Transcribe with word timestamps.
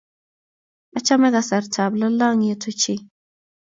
Achame 0.97 1.27
kasarta 1.35 1.79
ab 1.85 1.93
lalangiet 1.99 2.63
ochei 2.71 2.99